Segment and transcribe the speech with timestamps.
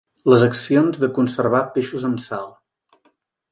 [0.33, 2.51] Les accions de conservar peixos amb sal.